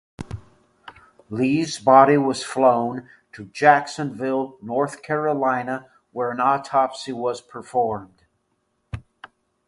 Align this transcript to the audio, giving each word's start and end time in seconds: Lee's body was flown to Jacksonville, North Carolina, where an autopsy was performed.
Lee's 1.29 1.77
body 1.77 2.17
was 2.17 2.41
flown 2.43 3.07
to 3.33 3.45
Jacksonville, 3.45 4.57
North 4.59 5.03
Carolina, 5.03 5.91
where 6.11 6.31
an 6.31 6.39
autopsy 6.39 7.13
was 7.13 7.39
performed. 7.39 8.23